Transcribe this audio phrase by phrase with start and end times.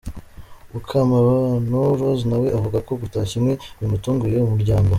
[0.71, 4.89] Mukamabano Rose nawe avuga ko gutashya inkwi bimutungiye umuryango.